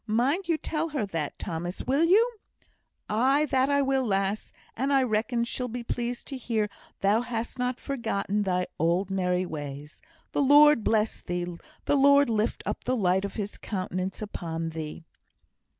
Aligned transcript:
Mind 0.07 0.47
you 0.47 0.57
tell 0.57 0.89
her 0.89 1.05
that, 1.05 1.37
Thomas, 1.37 1.83
will 1.83 2.05
you?" 2.05 2.37
"Aye, 3.07 3.45
that 3.51 3.69
I 3.69 3.83
will, 3.83 4.03
lass; 4.03 4.51
and 4.75 4.91
I 4.91 5.03
reckon 5.03 5.43
she'll 5.43 5.67
be 5.67 5.83
pleased 5.83 6.25
to 6.29 6.37
hear 6.37 6.69
thou 7.01 7.21
hast 7.21 7.59
not 7.59 7.79
forgotten 7.79 8.41
thy 8.41 8.65
old 8.79 9.11
merry 9.11 9.45
ways. 9.45 10.01
The 10.31 10.41
Lord 10.41 10.83
bless 10.83 11.21
thee 11.21 11.45
the 11.85 11.95
Lord 11.95 12.31
lift 12.31 12.63
up 12.65 12.83
the 12.85 12.95
light 12.97 13.25
of 13.25 13.35
His 13.35 13.59
countenance 13.59 14.23
upon 14.23 14.69
thee." 14.69 15.05